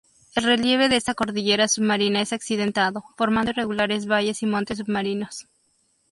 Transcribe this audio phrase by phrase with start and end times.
[0.33, 5.45] El relieve de esta cordillera submarina es accidentado, formando irregulares valles y montes submarinos.